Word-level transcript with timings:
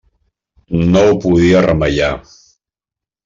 No 0.95 1.03
ho 1.09 1.11
podia 1.25 1.61
remeiar. 1.67 2.09